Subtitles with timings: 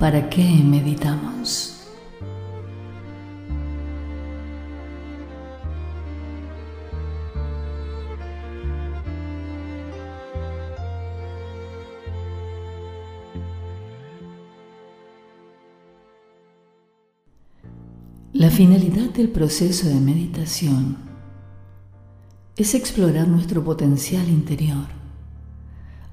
[0.00, 1.76] ¿Para qué meditamos?
[18.32, 20.96] La finalidad del proceso de meditación
[22.56, 24.99] es explorar nuestro potencial interior,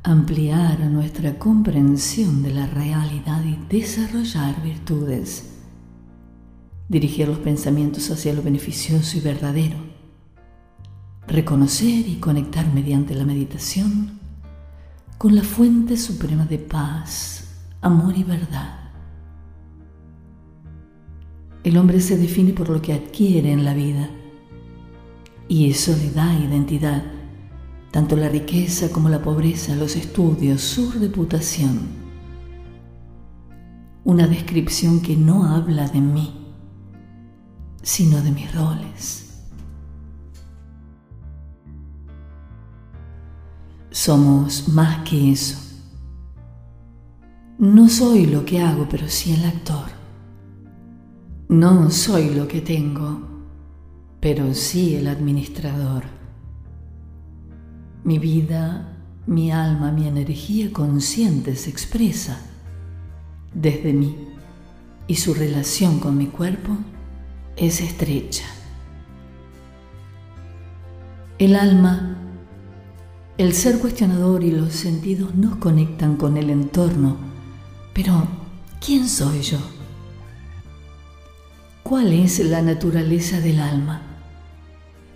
[0.08, 5.50] ampliar nuestra comprensión de la realidad y desarrollar virtudes,
[6.88, 9.76] dirigir los pensamientos hacia lo beneficioso y verdadero,
[11.28, 14.18] reconocer y conectar mediante la meditación
[15.18, 17.44] con la fuente suprema de paz,
[17.82, 18.92] amor y verdad.
[21.66, 24.10] El hombre se define por lo que adquiere en la vida
[25.50, 27.17] y eso le da identidad,
[27.92, 31.80] tanto la riqueza como la pobreza, los estudios, su reputación.
[34.04, 36.34] Una descripción que no habla de mí,
[37.82, 39.24] sino de mis roles.
[43.90, 45.58] Somos más que eso.
[47.58, 49.98] No soy lo que hago, pero sí el actor.
[51.50, 53.22] No soy lo que tengo,
[54.20, 56.17] pero sí el administrador.
[58.08, 58.88] Mi vida,
[59.26, 62.40] mi alma, mi energía consciente se expresa
[63.54, 64.16] desde mí
[65.08, 66.72] y su relación con mi cuerpo
[67.58, 68.46] es estrecha.
[71.38, 72.16] El alma,
[73.38, 77.18] el ser cuestionador y los sentidos nos conectan con el entorno,
[77.94, 78.26] pero
[78.80, 79.60] ¿quién soy yo?
[81.84, 84.07] ¿Cuál es la naturaleza del alma?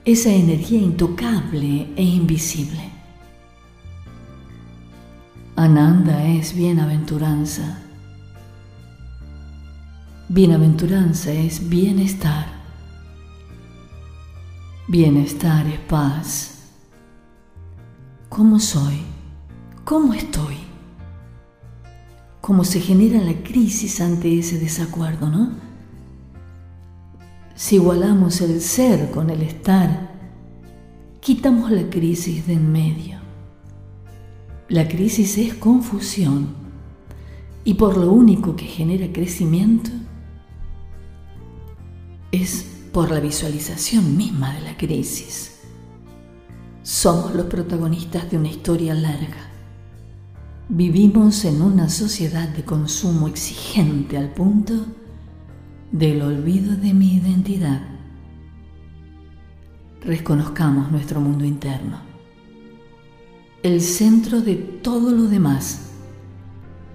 [0.04, 2.90] Esa energía intocable e invisible.
[5.56, 7.78] Ananda es bienaventuranza.
[10.28, 12.48] Bienaventuranza es bienestar.
[14.88, 16.72] Bienestar es paz.
[18.28, 19.04] ¿Cómo soy?
[19.84, 20.58] ¿Cómo estoy?
[22.42, 25.71] ¿Cómo se genera la crisis ante ese desacuerdo, no?
[27.56, 30.12] Si igualamos el ser con el estar,
[31.20, 33.20] quitamos la crisis de en medio.
[34.70, 36.56] La crisis es confusión
[37.64, 39.92] y por lo único que genera crecimiento
[42.32, 45.60] es por la visualización misma de la crisis.
[46.84, 49.50] Somos los protagonistas de una historia larga.
[50.70, 54.86] Vivimos en una sociedad de consumo exigente al punto
[55.92, 57.82] del olvido de mi identidad,
[60.06, 61.98] reconozcamos nuestro mundo interno,
[63.62, 65.92] el centro de todo lo demás.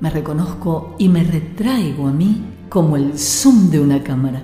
[0.00, 4.42] Me reconozco y me retraigo a mí como el zoom de una cámara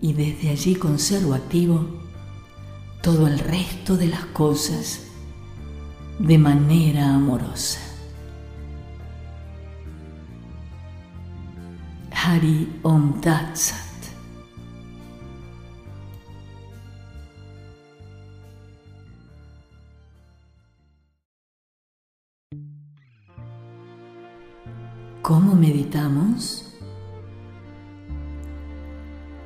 [0.00, 1.86] y desde allí conservo activo
[3.02, 5.06] todo el resto de las cosas
[6.18, 7.89] de manera amorosa.
[12.20, 13.80] Hari Om Tat Sat.
[25.22, 26.76] ¿Cómo meditamos?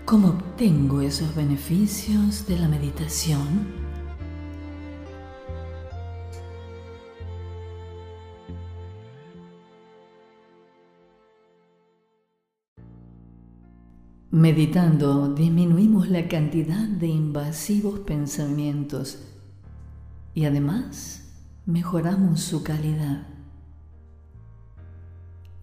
[0.05, 3.84] ¿Cómo obtengo esos beneficios de la meditación?
[14.35, 19.21] Meditando disminuimos la cantidad de invasivos pensamientos
[20.35, 21.29] y además
[21.67, 23.29] mejoramos su calidad.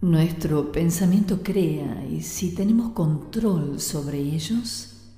[0.00, 5.12] Nuestro pensamiento crea y si tenemos control sobre ellos,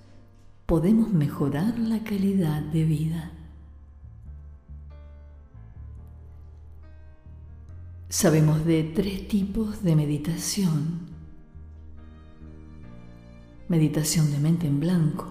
[0.66, 3.30] podemos mejorar la calidad de vida.
[8.08, 11.13] Sabemos de tres tipos de meditación
[13.68, 15.26] meditación de mente en blanco,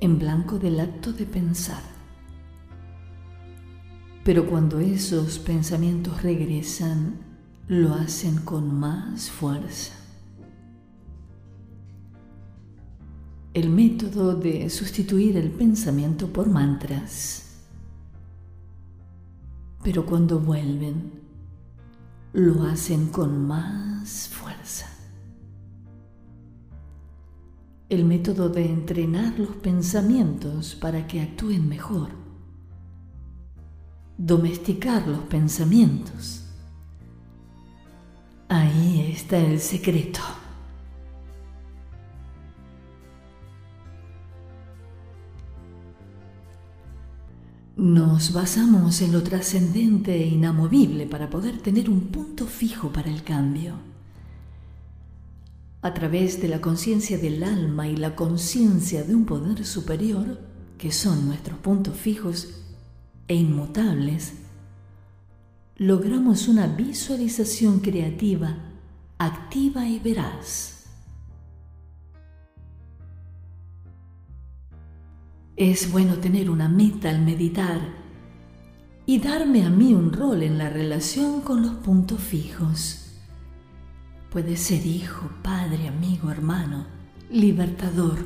[0.00, 1.82] en blanco del acto de pensar.
[4.24, 7.18] Pero cuando esos pensamientos regresan,
[7.68, 9.92] lo hacen con más fuerza.
[13.54, 17.60] El método de sustituir el pensamiento por mantras.
[19.82, 21.12] Pero cuando vuelven,
[22.32, 24.45] lo hacen con más fuerza
[27.88, 32.10] el método de entrenar los pensamientos para que actúen mejor,
[34.18, 36.46] domesticar los pensamientos,
[38.48, 40.20] Ahí está el secreto.
[47.76, 53.22] Nos basamos en lo trascendente e inamovible para poder tener un punto fijo para el
[53.24, 53.95] cambio.
[55.86, 60.40] A través de la conciencia del alma y la conciencia de un poder superior,
[60.78, 62.64] que son nuestros puntos fijos
[63.28, 64.32] e inmutables,
[65.76, 68.56] logramos una visualización creativa,
[69.18, 70.86] activa y veraz.
[75.54, 77.78] Es bueno tener una meta al meditar
[79.06, 83.05] y darme a mí un rol en la relación con los puntos fijos.
[84.36, 86.84] Puede ser hijo, padre, amigo, hermano,
[87.30, 88.18] libertador.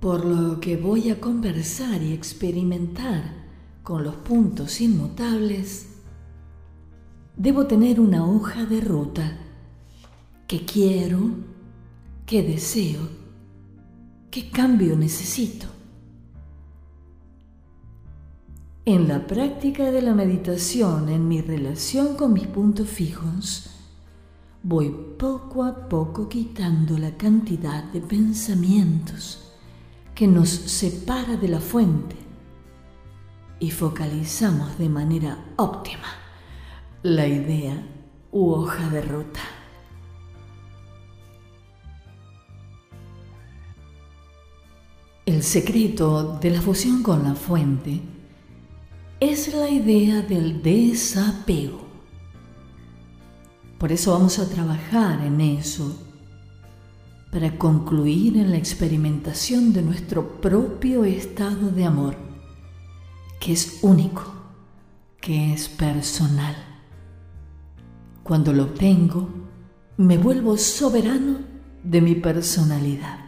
[0.00, 3.22] Por lo que voy a conversar y experimentar
[3.84, 6.00] con los puntos inmutables,
[7.36, 9.38] debo tener una hoja de ruta
[10.48, 11.20] que quiero,
[12.26, 13.08] ¿Qué deseo?
[14.28, 15.69] ¿Qué cambio necesito?
[18.92, 23.70] En la práctica de la meditación, en mi relación con mis puntos fijos,
[24.64, 29.52] voy poco a poco quitando la cantidad de pensamientos
[30.12, 32.16] que nos separa de la fuente
[33.60, 36.08] y focalizamos de manera óptima
[37.04, 37.80] la idea
[38.32, 39.40] u hoja de ruta.
[45.26, 48.18] El secreto de la fusión con la fuente
[49.20, 51.86] es la idea del desapego.
[53.78, 56.06] Por eso vamos a trabajar en eso,
[57.30, 62.16] para concluir en la experimentación de nuestro propio estado de amor,
[63.38, 64.24] que es único,
[65.20, 66.56] que es personal.
[68.22, 69.28] Cuando lo obtengo,
[69.98, 71.38] me vuelvo soberano
[71.84, 73.19] de mi personalidad.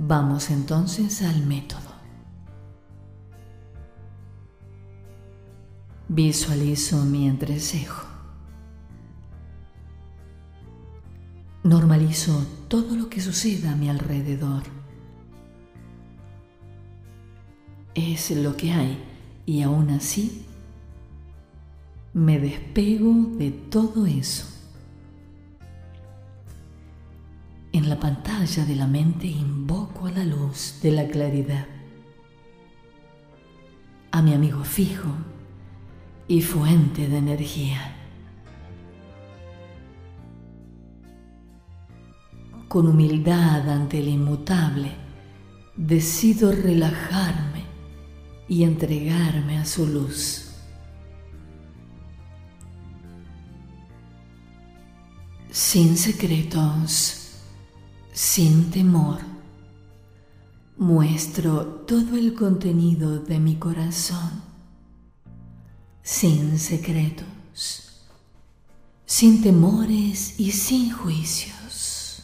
[0.00, 1.90] Vamos entonces al método.
[6.06, 8.06] Visualizo mi entrecejo.
[11.64, 14.62] Normalizo todo lo que suceda a mi alrededor.
[17.96, 19.04] Es lo que hay
[19.46, 20.46] y aún así
[22.14, 24.46] me despego de todo eso.
[27.72, 29.26] En la pantalla de la mente
[30.06, 31.66] a la luz de la claridad,
[34.10, 35.08] a mi amigo fijo
[36.26, 37.94] y fuente de energía.
[42.68, 44.92] Con humildad ante el inmutable,
[45.76, 47.64] decido relajarme
[48.48, 50.52] y entregarme a su luz.
[55.50, 57.18] Sin secretos
[58.18, 59.20] sin temor,
[60.78, 64.42] muestro todo el contenido de mi corazón,
[66.02, 68.06] sin secretos,
[69.04, 72.22] sin temores y sin juicios,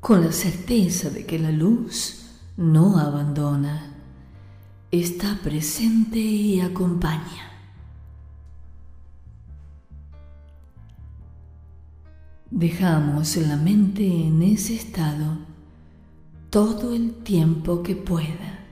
[0.00, 2.24] con la certeza de que la luz
[2.56, 3.94] no abandona,
[4.90, 7.49] está presente y acompaña.
[12.50, 15.38] Dejamos la mente en ese estado
[16.50, 18.66] todo el tiempo que pueda.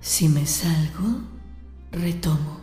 [0.00, 1.20] Si me salgo,
[1.92, 2.60] retomo.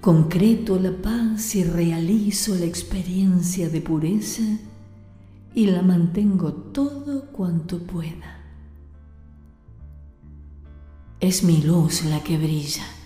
[0.00, 4.42] Concreto la paz y realizo la experiencia de pureza
[5.54, 8.42] y la mantengo todo cuanto pueda.
[11.20, 12.97] Es mi luz la que brilla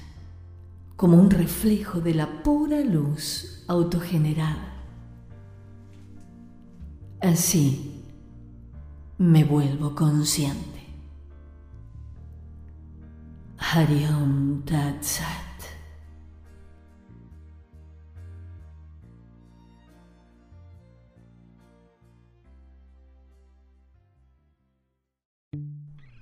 [1.02, 4.73] como un reflejo de la pura luz autogenerada.
[7.21, 8.04] Así
[9.18, 10.87] me vuelvo consciente.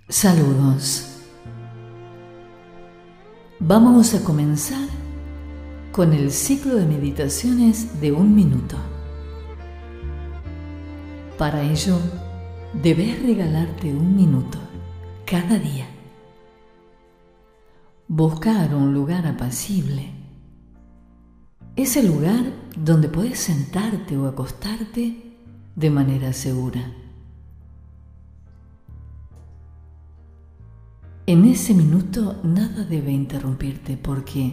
[0.09, 1.10] Saludos.
[3.63, 4.89] Vamos a comenzar
[5.93, 8.75] con el ciclo de meditaciones de un minuto.
[11.37, 11.99] Para ello,
[12.83, 14.57] debes regalarte un minuto
[15.27, 15.87] cada día.
[18.09, 20.11] Buscar un lugar apacible.
[21.77, 22.45] es el lugar
[22.79, 25.37] donde puedes sentarte o acostarte
[25.77, 26.95] de manera segura.
[31.33, 34.53] En ese minuto nada debe interrumpirte porque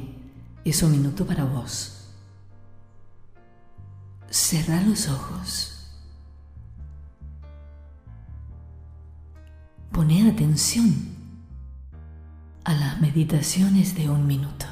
[0.64, 2.14] es un minuto para vos.
[4.30, 5.90] Cerra los ojos.
[9.92, 10.94] Pone atención
[12.64, 14.68] a las meditaciones de un minuto.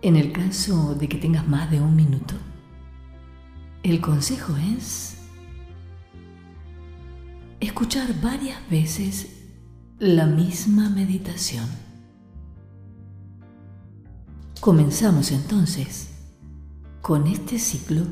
[0.00, 2.34] En el caso de que tengas más de un minuto,
[3.82, 5.13] el consejo es
[7.64, 9.28] escuchar varias veces
[9.98, 11.66] la misma meditación.
[14.60, 16.10] Comenzamos entonces
[17.02, 18.02] con este ciclo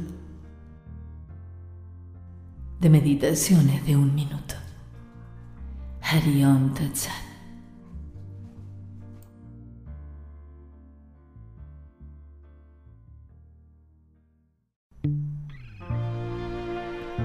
[2.81, 4.55] de meditaciones de un minuto.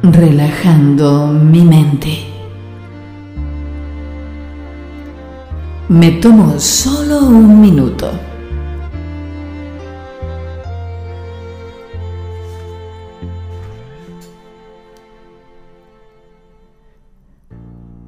[0.10, 2.26] Relajando mi mente.
[5.90, 8.10] Me tomo solo un minuto.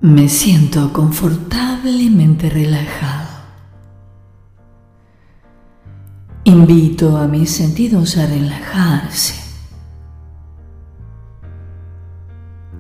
[0.01, 3.27] Me siento confortablemente relajado.
[6.45, 9.48] Invito a mis sentidos a relajarse.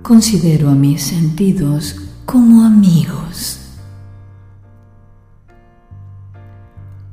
[0.09, 3.59] Considero a mis sentidos como amigos.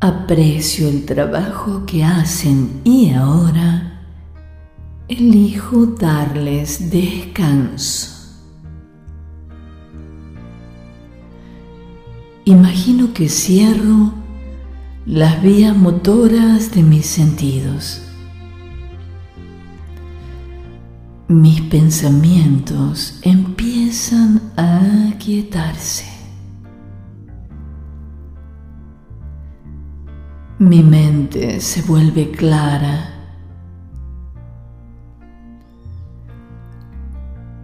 [0.01, 4.01] Aprecio el trabajo que hacen y ahora
[5.09, 8.33] elijo darles descanso.
[12.47, 14.15] Imagino que cierro
[15.05, 18.06] las vías motoras de mis sentidos.
[21.29, 26.05] Mis pensamientos empiezan a aquietarse.
[30.61, 33.11] Mi mente se vuelve clara.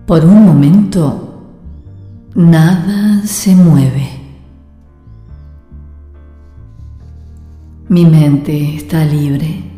[0.08, 1.46] Por un momento,
[2.34, 4.08] nada se mueve.
[7.88, 9.71] Mi mente está libre.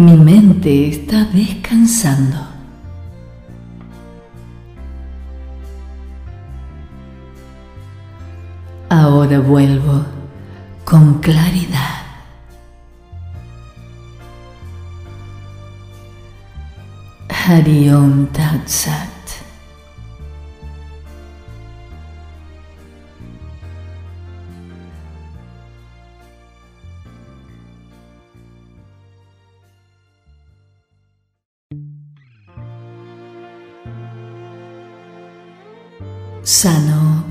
[0.00, 2.38] Mi mente está descansando.
[8.88, 10.06] Ahora vuelvo
[10.86, 12.00] con claridad.
[17.28, 19.09] Hariom Tatsat.
[36.62, 37.24] Sano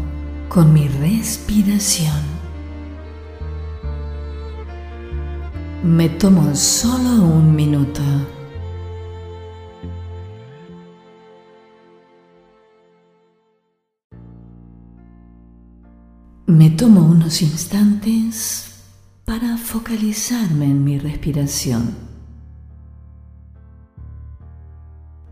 [0.50, 2.20] con mi respiración.
[5.84, 8.02] Me tomo solo un minuto.
[16.48, 18.82] Me tomo unos instantes
[19.26, 21.94] para focalizarme en mi respiración.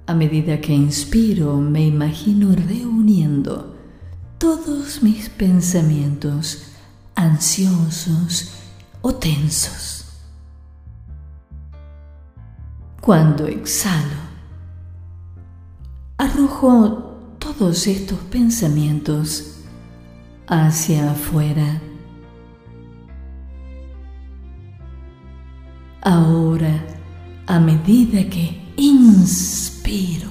[0.05, 3.76] A medida que inspiro, me imagino reuniendo
[4.37, 6.63] todos mis pensamientos
[7.15, 8.51] ansiosos
[9.01, 10.05] o tensos.
[13.01, 14.27] Cuando exhalo,
[16.17, 19.61] arrojo todos estos pensamientos
[20.47, 21.81] hacia afuera.
[26.01, 26.85] Ahora,
[27.47, 30.29] a medida que inspiro,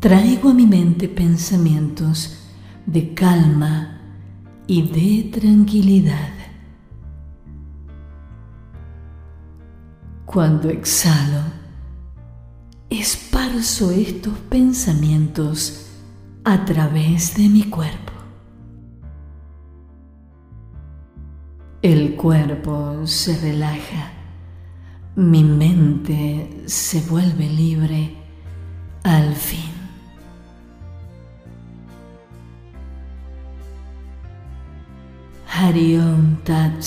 [0.00, 2.47] traigo a mi mente pensamientos
[2.88, 4.00] de calma
[4.66, 6.32] y de tranquilidad.
[10.24, 11.42] Cuando exhalo,
[12.90, 15.90] esparzo estos pensamientos
[16.44, 18.12] a través de mi cuerpo.
[21.82, 24.18] El cuerpo se relaja
[25.18, 28.14] mi mente se vuelve libre
[29.02, 29.77] al fin.
[35.58, 36.78] Hariom Tat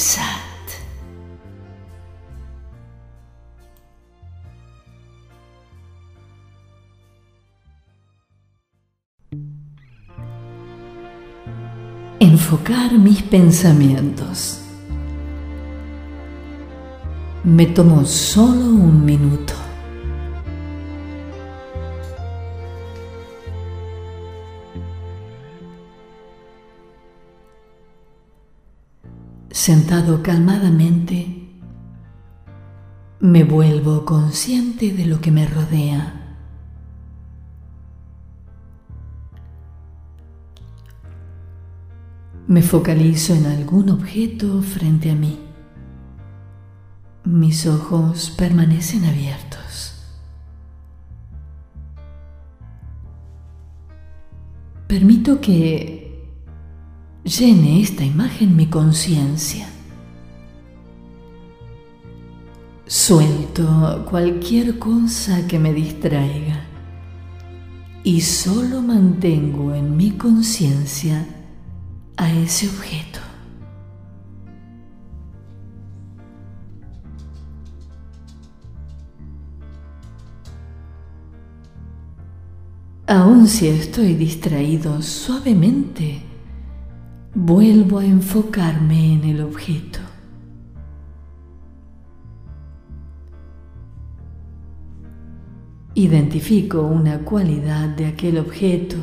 [12.20, 14.62] enfocar mis pensamientos.
[17.44, 19.61] Me tomo solo un minuto.
[29.64, 31.48] Sentado calmadamente,
[33.20, 36.36] me vuelvo consciente de lo que me rodea.
[42.48, 45.40] Me focalizo en algún objeto frente a mí.
[47.24, 50.12] Mis ojos permanecen abiertos.
[54.88, 56.11] Permito que
[57.24, 59.68] llene esta imagen mi conciencia.
[62.88, 66.66] Suelto cualquier cosa que me distraiga
[68.04, 71.26] y solo mantengo en mi conciencia
[72.18, 73.20] a ese objeto.
[83.08, 86.31] Aun si estoy distraído suavemente,
[87.34, 90.00] vuelvo a enfocarme en el objeto.
[95.94, 98.98] Identifico una cualidad de aquel objeto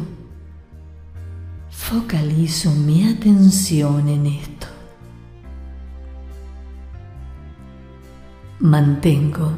[1.70, 4.66] Focalizo mi atención en esto.
[8.58, 9.52] Mantengo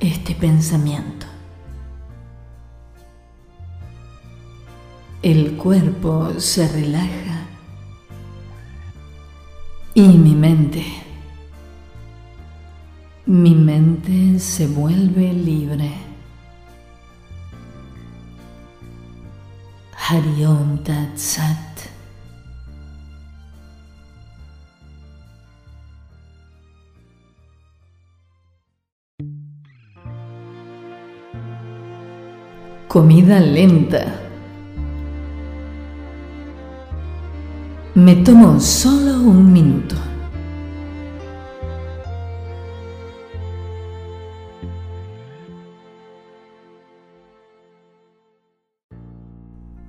[0.00, 1.26] este pensamiento.
[5.20, 7.37] El cuerpo se relaja
[9.98, 10.84] y mi mente,
[13.26, 15.90] mi mente se vuelve libre.
[19.96, 21.90] Hariom Tat Sat.
[32.86, 34.27] Comida lenta.
[37.98, 39.96] Me tomo solo un minuto.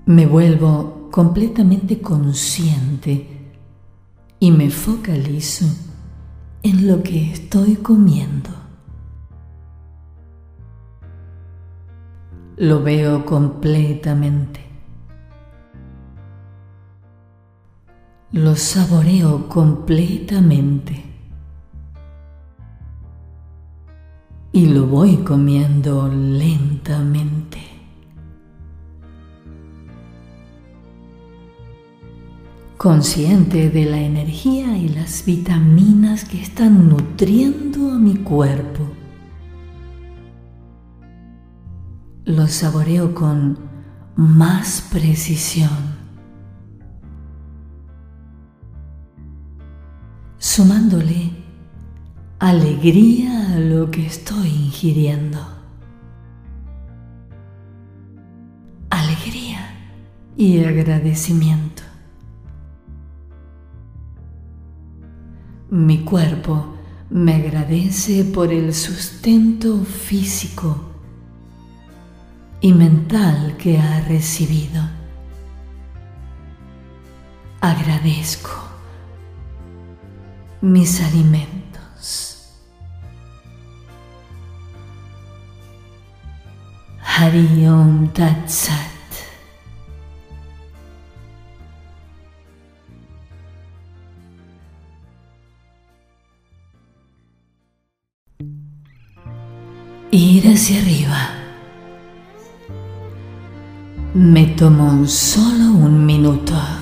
[0.07, 3.27] Me vuelvo completamente consciente
[4.39, 5.67] y me focalizo
[6.63, 8.49] en lo que estoy comiendo.
[12.57, 14.68] Lo veo completamente.
[18.31, 21.03] Lo saboreo completamente.
[24.51, 27.69] Y lo voy comiendo lentamente.
[32.79, 38.87] consciente de la energía y las vitaminas que están nutriendo a mi cuerpo.
[42.23, 43.59] Lo saboreo con
[44.15, 45.98] más precisión,
[50.59, 51.31] sumándole
[52.37, 55.39] alegría a lo que estoy ingiriendo.
[58.89, 59.73] Alegría
[60.35, 61.83] y agradecimiento.
[65.69, 66.75] Mi cuerpo
[67.09, 70.75] me agradece por el sustento físico
[72.59, 74.83] y mental que ha recibido.
[77.61, 78.68] Agradezco
[80.61, 82.53] mis alimentos.
[87.01, 88.49] Hari Om Tat
[100.11, 101.29] ir hacia arriba.
[104.13, 106.78] Me tomo solo un minuto.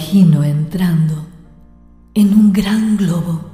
[0.00, 1.26] Imagino entrando
[2.14, 3.44] en un gran globo.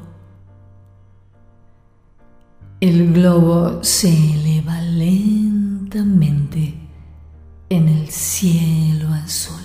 [2.80, 6.72] El globo se eleva lentamente
[7.68, 9.60] en el cielo azul.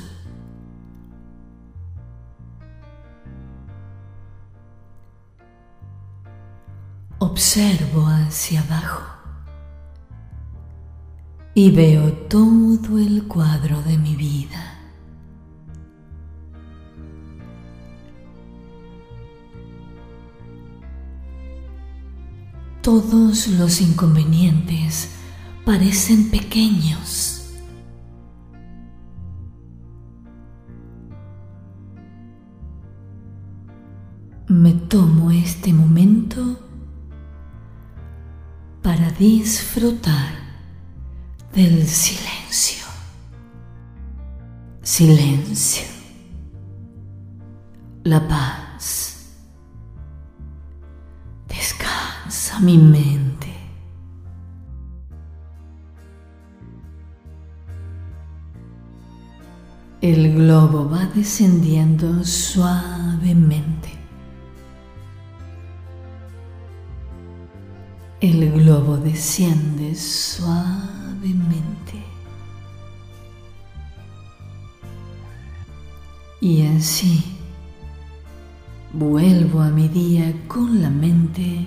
[7.19, 9.03] Observo hacia abajo
[11.53, 14.70] y veo todo el cuadro de mi vida.
[22.91, 25.11] Todos los inconvenientes
[25.63, 27.53] parecen pequeños.
[34.49, 36.59] Me tomo este momento
[38.81, 40.33] para disfrutar
[41.55, 42.85] del silencio.
[44.81, 45.85] Silencio.
[48.03, 49.20] La paz.
[52.61, 53.47] Mi mente.
[59.99, 63.89] El globo va descendiendo suavemente.
[68.19, 71.61] El globo desciende suavemente.
[76.39, 77.23] Y así
[78.93, 81.65] vuelvo a mi día con la mente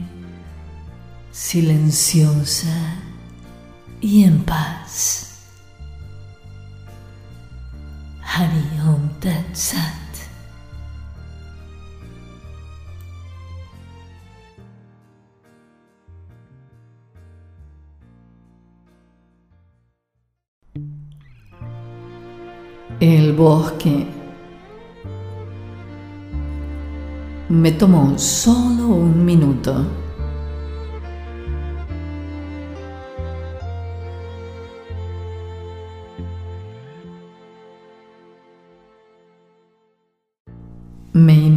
[1.35, 2.95] silenciosa
[4.01, 5.49] y en paz.
[8.23, 8.63] Hari.
[23.01, 24.07] El bosque
[27.49, 30.04] me tomó solo un minuto.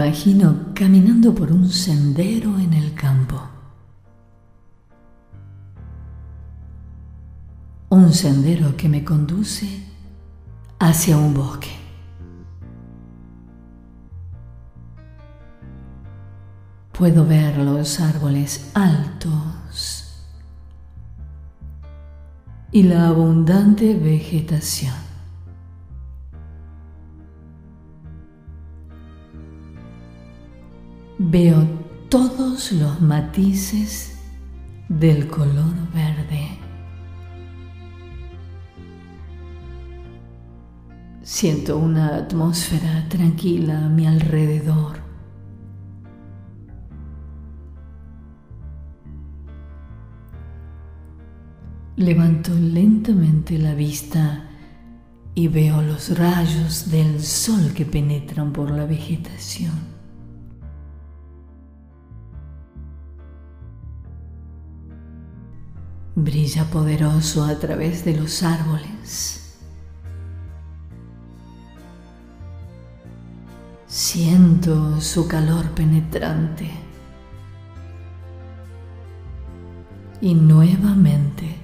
[0.08, 3.42] Imagino caminando por un sendero en el campo.
[7.90, 9.84] Un sendero que me conduce
[10.80, 11.76] hacia un bosque.
[16.98, 20.24] Puedo ver los árboles altos
[22.72, 25.07] y la abundante vegetación.
[31.30, 31.62] Veo
[32.08, 34.18] todos los matices
[34.88, 36.58] del color verde.
[41.22, 45.00] Siento una atmósfera tranquila a mi alrededor.
[51.98, 54.48] Levanto lentamente la vista
[55.36, 59.97] y veo los rayos del sol que penetran por la vegetación.
[66.20, 69.56] Brilla poderoso a través de los árboles.
[73.86, 76.72] Siento su calor penetrante.
[80.20, 81.56] Y nuevamente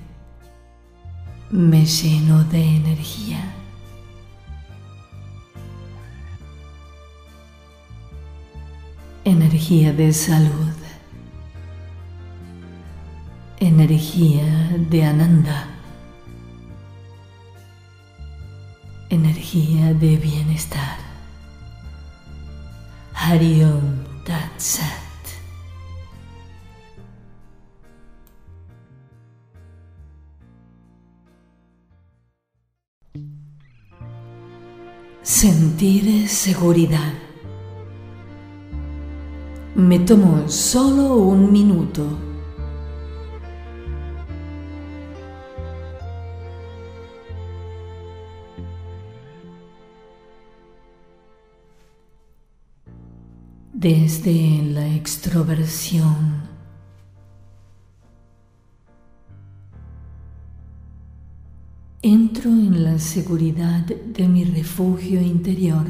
[1.50, 3.56] me lleno de energía.
[9.26, 10.83] Energía de salud.
[13.60, 15.68] Energía de Ananda.
[19.10, 20.98] Energía de bienestar.
[23.14, 25.04] Hariom Tat Sat.
[35.22, 37.14] Sentir seguridad.
[39.76, 42.33] Me tomo solo un minuto
[53.74, 56.44] desde la extroversión.
[62.04, 65.86] Entro en la seguridad de mi refugio interior.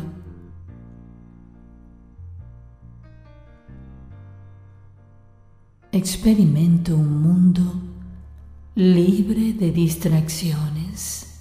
[5.92, 7.62] Experimento un mundo
[8.76, 11.33] libre de distracciones.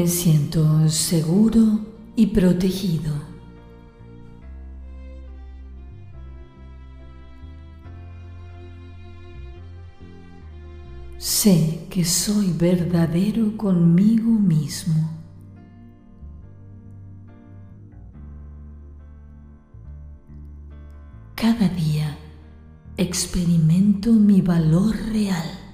[0.00, 1.80] Me siento seguro
[2.16, 3.12] y protegido.
[11.18, 15.10] Sé que soy verdadero conmigo mismo.
[21.34, 22.16] Cada día
[22.96, 25.69] experimento mi valor real.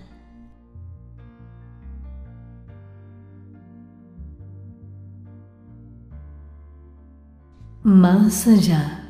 [8.15, 9.03] Más allá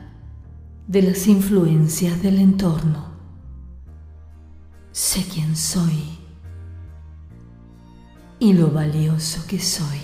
[0.87, 3.11] de las influencias del entorno.
[4.91, 6.19] Sé quién soy
[8.39, 10.01] y lo valioso que soy.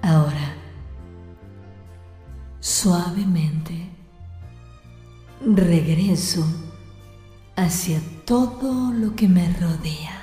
[0.00, 0.54] Ahora,
[2.60, 3.90] suavemente,
[5.44, 6.46] regreso
[7.56, 10.17] hacia todo lo que me rodea.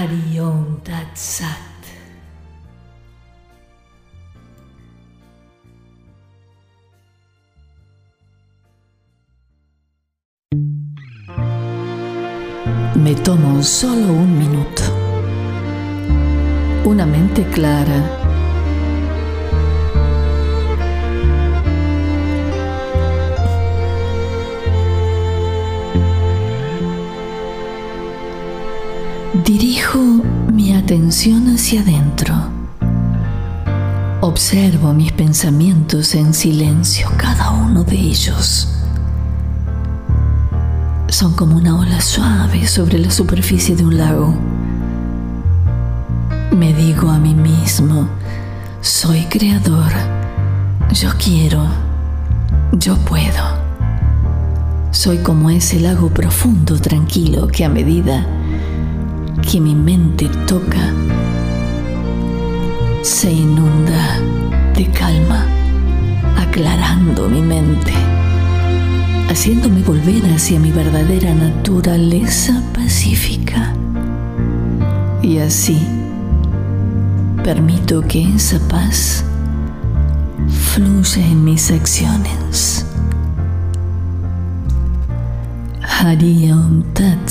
[0.00, 1.76] Hariom Tat Sat.
[12.94, 14.82] Me tomo solo un minuto.
[16.84, 18.19] Una mente clara
[29.52, 29.98] Dirijo
[30.52, 32.36] mi atención hacia adentro.
[34.20, 38.68] Observo mis pensamientos en silencio, cada uno de ellos.
[41.08, 44.32] Son como una ola suave sobre la superficie de un lago.
[46.56, 48.08] Me digo a mí mismo,
[48.80, 49.90] soy creador,
[50.92, 51.66] yo quiero,
[52.70, 53.58] yo puedo.
[54.92, 58.24] Soy como ese lago profundo, tranquilo, que a medida
[59.42, 60.92] que mi mente toca
[63.02, 64.18] se inunda
[64.74, 65.46] de calma,
[66.36, 67.92] aclarando mi mente,
[69.28, 73.74] haciéndome volver hacia mi verdadera naturaleza pacífica.
[75.22, 75.78] Y así
[77.42, 79.24] permito que esa paz
[80.48, 82.86] fluya en mis acciones.
[85.82, 87.28] Hariom Tat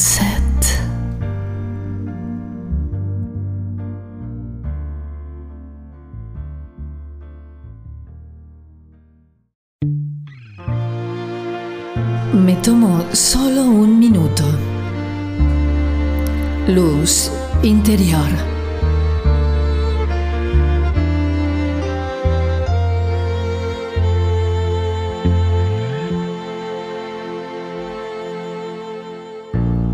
[12.45, 14.43] Me tomo solo un minuto.
[16.67, 17.30] Luz
[17.63, 18.30] interior.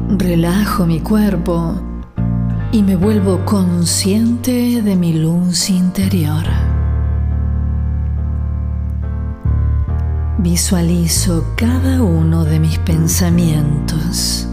[0.10, 1.74] Relajo mi cuerpo
[2.72, 6.75] y me vuelvo consciente de mi luz interior.
[10.46, 14.48] Visualizo cada uno de mis pensamientos,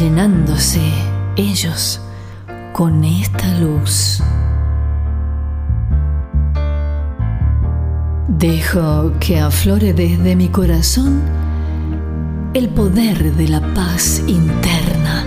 [0.00, 0.80] llenándose
[1.36, 2.00] ellos
[2.72, 4.22] con esta luz.
[8.26, 11.20] Dejo que aflore desde mi corazón
[12.54, 15.26] el poder de la paz interna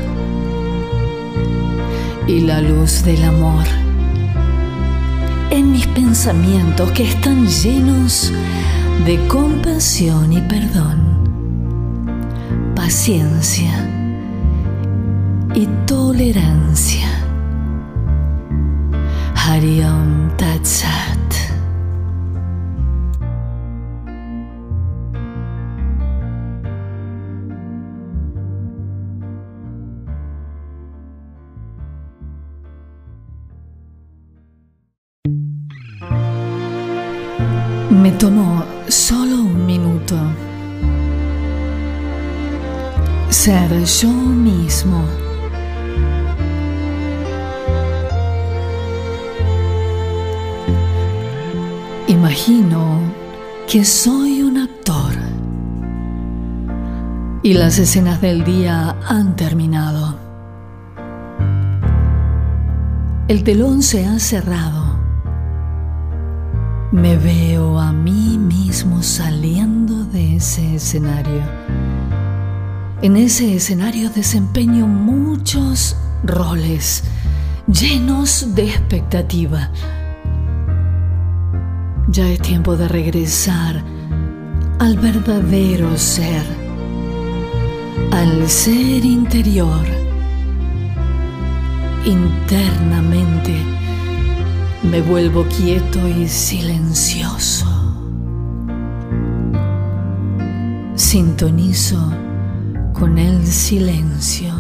[2.26, 3.66] y la luz del amor
[5.52, 8.81] en mis pensamientos que están llenos de
[9.28, 11.00] compasión y perdón,
[12.76, 13.72] paciencia
[15.56, 17.08] y tolerancia.
[19.36, 21.18] Hariom Tatsat.
[37.90, 40.18] Me tomó solo un minuto.
[43.30, 45.06] Ser yo mismo.
[52.08, 53.00] Imagino
[53.68, 55.14] que soy un actor
[57.44, 60.18] y las escenas del día han terminado.
[63.30, 64.92] El telón se ha cerrado
[66.92, 68.31] me veo a mí
[69.04, 71.44] saliendo de ese escenario.
[73.02, 77.04] En ese escenario desempeño muchos roles
[77.68, 79.70] llenos de expectativa.
[82.08, 83.84] Ya es tiempo de regresar
[84.80, 86.44] al verdadero ser,
[88.12, 89.86] al ser interior,
[92.04, 93.56] internamente
[94.84, 97.71] me vuelvo quieto y silencioso.
[101.02, 102.14] Sintonizo
[102.94, 104.54] con el silencio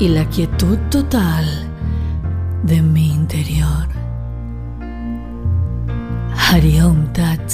[0.00, 1.46] y la quietud total
[2.64, 3.88] de mi interior.
[6.36, 7.48] Hariom Tat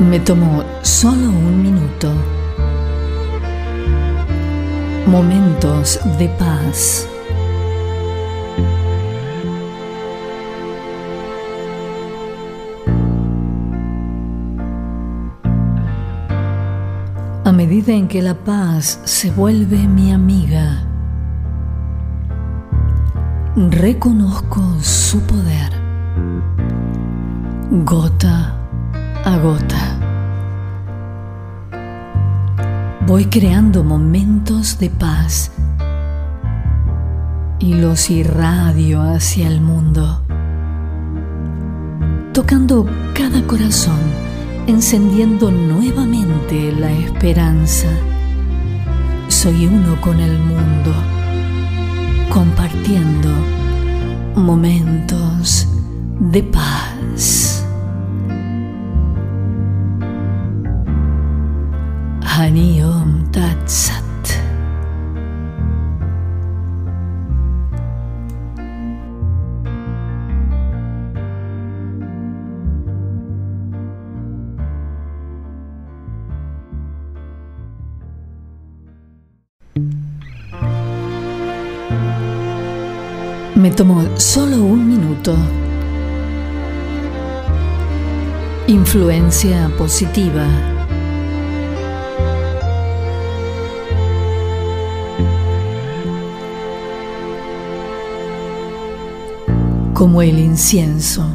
[0.00, 2.10] Me tomo solo un minuto.
[5.06, 7.06] Momentos de paz.
[17.44, 20.82] A medida en que la paz se vuelve mi amiga,
[23.54, 25.70] reconozco su poder,
[27.84, 28.56] gota
[29.24, 29.89] a gota.
[33.10, 35.50] Voy creando momentos de paz
[37.58, 40.22] y los irradio hacia el mundo,
[42.32, 43.98] tocando cada corazón,
[44.68, 47.88] encendiendo nuevamente la esperanza.
[49.26, 50.94] Soy uno con el mundo,
[52.32, 53.28] compartiendo
[54.36, 55.66] momentos
[56.20, 57.66] de paz.
[62.40, 62.79] Hani
[83.60, 85.36] Me tomó solo un minuto.
[88.66, 90.46] Influencia positiva.
[99.92, 101.28] Como el incienso,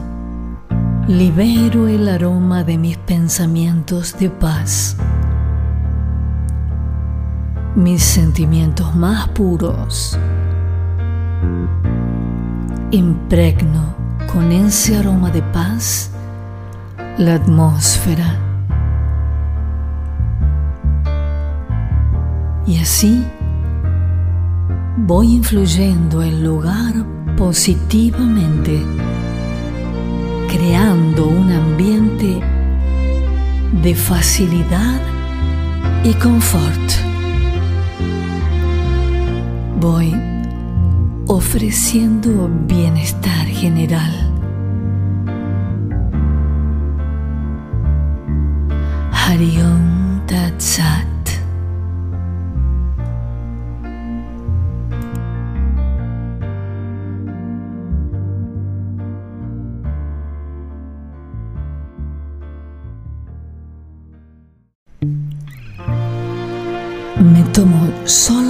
[1.07, 4.97] libero el aroma de mis pensamientos de paz.
[7.75, 10.17] Mis sentimientos más puros.
[12.91, 13.95] Impregno
[14.31, 16.11] con ese aroma de paz
[17.17, 18.39] la atmósfera.
[22.67, 23.25] Y así
[24.97, 26.93] voy influyendo el lugar
[27.35, 28.81] positivamente,
[30.47, 32.39] creando un ambiente
[33.81, 35.01] de facilidad
[36.03, 36.91] y confort.
[39.79, 40.34] Voy
[41.27, 44.13] ofreciendo bienestar general.
[49.11, 51.05] Hariom Tat Sat.
[67.17, 68.44] Me tomo solo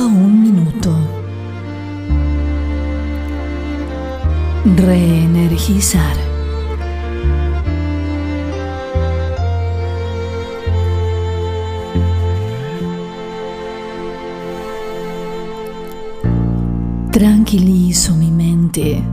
[4.86, 6.16] Reenergizar.
[17.12, 19.04] Tranquilizo mi mente.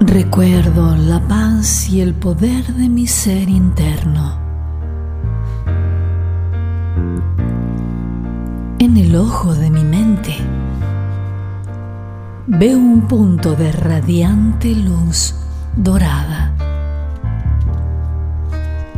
[0.00, 4.38] Recuerdo la paz y el poder de mi ser interno.
[8.78, 9.67] En el ojo de
[12.58, 15.32] veo un punto de radiante luz
[15.76, 16.52] dorada.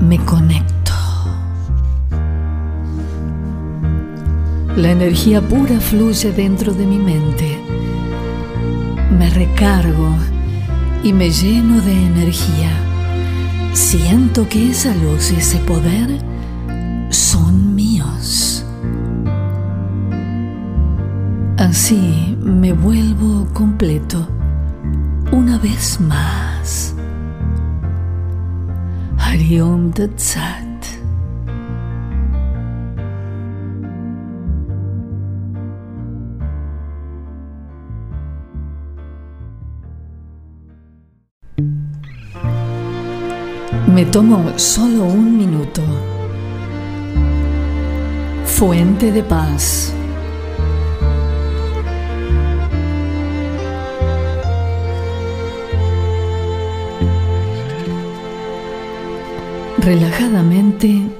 [0.00, 0.92] Me conecto.
[4.76, 7.58] La energía pura fluye dentro de mi mente.
[9.18, 10.14] Me recargo
[11.04, 12.70] y me lleno de energía.
[13.74, 16.08] Siento que esa luz y ese poder
[17.10, 18.64] son míos.
[21.58, 24.26] Así me vuelvo completo
[25.30, 26.94] una vez más.
[29.18, 30.66] Hariom Tat Sat.
[43.86, 45.82] Me tomo solo un minuto.
[48.44, 49.94] Fuente de paz.
[59.82, 61.10] Relajadamente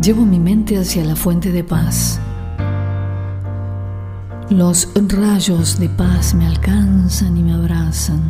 [0.00, 2.20] llevo mi mente hacia la fuente de paz.
[4.50, 8.22] Los rayos de paz me alcanzan y me abrazan.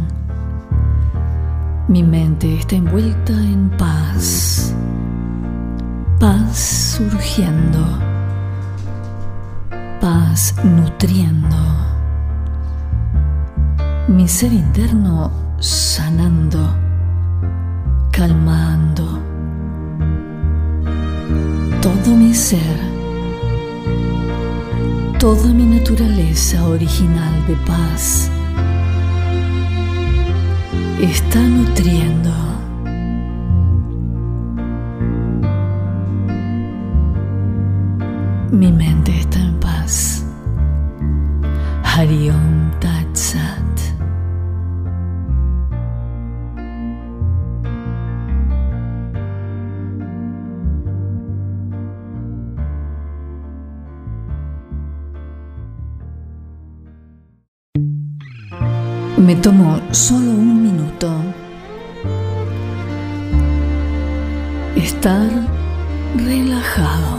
[1.86, 4.74] Mi mente está envuelta en paz.
[6.18, 7.84] Paz surgiendo.
[10.00, 11.58] Paz nutriendo.
[14.08, 16.86] Mi ser interno sanando
[18.16, 18.65] calmando
[21.86, 22.80] todo mi ser,
[25.20, 28.28] toda mi naturaleza original de paz
[31.00, 32.32] está nutriendo.
[38.50, 40.24] Mi mente está en paz.
[59.46, 61.08] Me tomo solo un minuto.
[64.74, 65.30] Estar
[66.16, 67.18] relajado.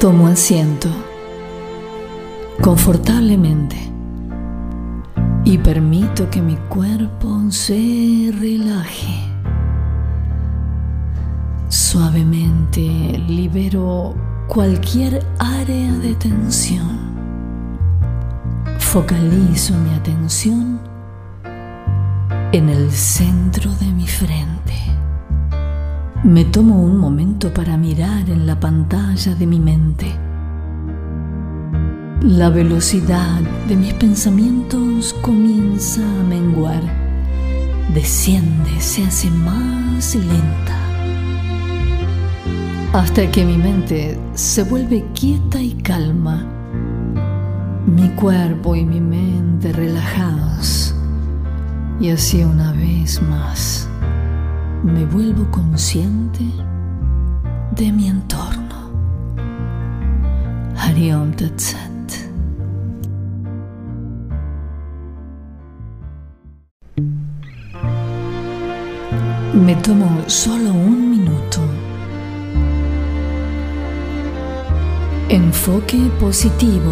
[0.00, 0.88] Tomo asiento
[2.60, 3.76] confortablemente
[5.44, 9.22] y permito que mi cuerpo se relaje.
[11.68, 12.80] Suavemente
[13.28, 14.16] libero
[14.48, 16.98] cualquier área de tensión.
[18.78, 20.80] Focalizo mi atención
[22.52, 24.74] en el centro de mi frente.
[26.24, 30.16] Me tomo un momento para mirar en la pantalla de mi mente.
[32.22, 36.82] La velocidad de mis pensamientos comienza a menguar.
[37.94, 40.87] Desciende, se hace más lenta.
[42.92, 46.44] Hasta que mi mente se vuelve quieta y calma.
[47.86, 50.94] Mi cuerpo y mi mente relajados.
[52.00, 53.88] Y así una vez más
[54.82, 56.44] me vuelvo consciente
[57.76, 58.90] de mi entorno.
[60.76, 61.88] Hariom Tat Sat.
[69.54, 71.07] Me tomo solo un
[75.30, 76.90] Enfoque positivo.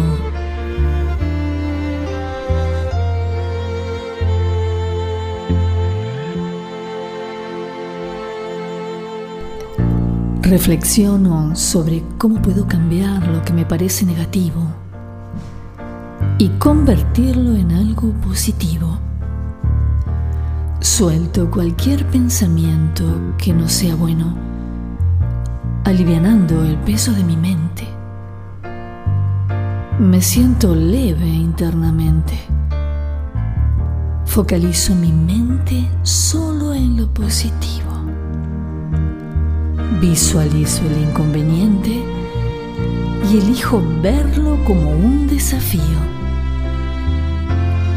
[10.43, 14.61] Reflexiono sobre cómo puedo cambiar lo que me parece negativo
[16.37, 18.99] y convertirlo en algo positivo.
[20.79, 23.03] Suelto cualquier pensamiento
[23.39, 24.37] que no sea bueno,
[25.85, 27.96] alivianando el peso de mi mente.
[29.99, 32.37] Me siento leve internamente.
[34.25, 38.05] Focalizo mi mente solo en lo positivo.
[39.99, 42.03] Visualizo el inconveniente
[43.31, 45.81] y elijo verlo como un desafío.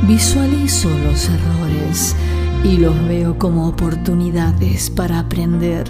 [0.08, 2.16] Visualizo los errores
[2.64, 5.84] y los veo como oportunidades para aprender.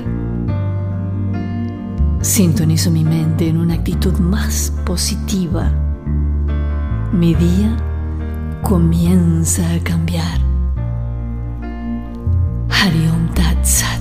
[2.20, 5.70] Sintonizo mi mente en una actitud más positiva.
[7.12, 7.76] Mi día
[8.62, 10.38] comienza a cambiar.
[12.70, 14.00] Hariom Tat Sat.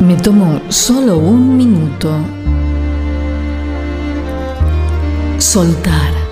[0.00, 2.12] Me tomo solo un minuto.
[5.38, 6.27] Soltar.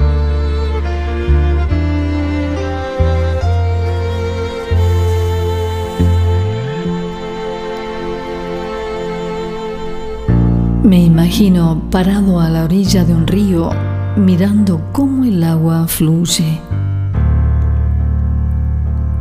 [10.87, 13.71] Me imagino parado a la orilla de un río
[14.17, 16.61] mirando cómo el agua fluye.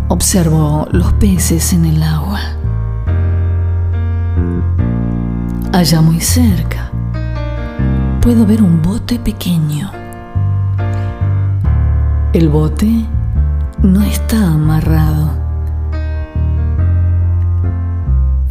[0.07, 2.39] Observo los peces en el agua.
[5.73, 6.91] Allá muy cerca
[8.21, 9.89] puedo ver un bote pequeño.
[12.33, 13.07] El bote
[13.81, 15.31] no está amarrado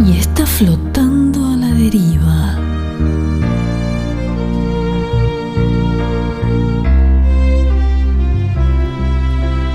[0.00, 2.23] y está flotando a la deriva.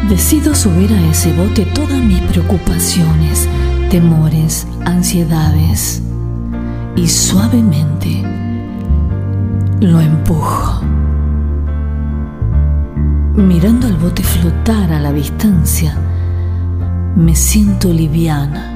[0.10, 3.48] Decido subir a ese bote todas mis preocupaciones,
[3.92, 6.02] temores, ansiedades
[6.96, 8.24] y suavemente
[9.82, 10.82] lo empujo.
[13.36, 15.96] Mirando al bote flotar a la distancia,
[17.16, 18.74] me siento liviana,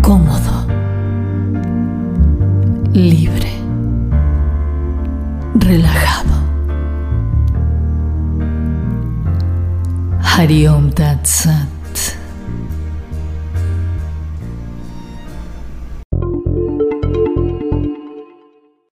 [0.00, 0.66] cómodo,
[2.94, 3.52] libre,
[10.38, 10.42] relajado.
[10.42, 11.77] Hariom Tat Sat.